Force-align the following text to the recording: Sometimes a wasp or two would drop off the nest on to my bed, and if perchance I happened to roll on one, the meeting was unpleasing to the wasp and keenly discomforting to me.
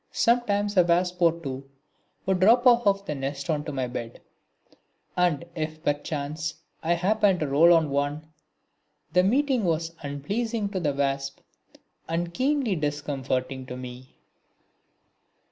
Sometimes 0.11 0.75
a 0.77 0.83
wasp 0.83 1.21
or 1.21 1.31
two 1.43 1.69
would 2.25 2.39
drop 2.39 2.65
off 2.65 3.05
the 3.05 3.13
nest 3.13 3.51
on 3.51 3.63
to 3.65 3.71
my 3.71 3.85
bed, 3.85 4.19
and 5.15 5.45
if 5.53 5.83
perchance 5.83 6.55
I 6.81 6.93
happened 6.95 7.39
to 7.41 7.47
roll 7.47 7.71
on 7.71 7.91
one, 7.91 8.27
the 9.13 9.21
meeting 9.21 9.63
was 9.63 9.95
unpleasing 10.01 10.69
to 10.69 10.79
the 10.79 10.93
wasp 10.95 11.41
and 12.09 12.33
keenly 12.33 12.75
discomforting 12.75 13.67
to 13.67 13.77
me. 13.77 14.15